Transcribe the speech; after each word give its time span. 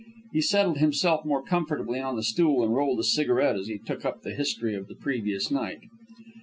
He 0.33 0.41
settled 0.41 0.79
himself 0.79 1.25
more 1.25 1.43
comfortably 1.43 1.99
on 1.99 2.15
the 2.15 2.23
stool, 2.23 2.63
and 2.63 2.73
rolled 2.73 2.99
a 2.99 3.03
cigarette 3.03 3.55
as 3.55 3.67
he 3.67 3.77
took 3.77 4.03
up 4.03 4.23
the 4.23 4.33
history 4.33 4.73
of 4.73 4.87
the 4.87 4.95
previous 4.95 5.51
night. 5.51 5.81